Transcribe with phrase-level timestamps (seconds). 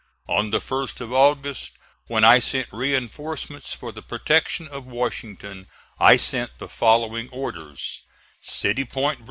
[0.27, 1.73] On the 1st of August
[2.07, 5.67] when I sent reinforcements for the protection of Washington,
[5.99, 8.01] I sent the following orders:
[8.41, 9.19] CITY POINT, VA.